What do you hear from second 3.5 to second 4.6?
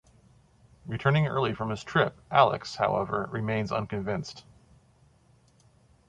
unconvinced.